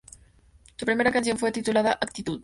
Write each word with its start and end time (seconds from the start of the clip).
Su 0.77 0.83
primera 0.87 1.11
canción 1.11 1.37
fue 1.37 1.51
titulada 1.51 1.91
""Actitud"". 1.91 2.39